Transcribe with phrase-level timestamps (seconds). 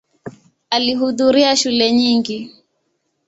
[0.69, 2.51] Alihudhuria shule nyingi.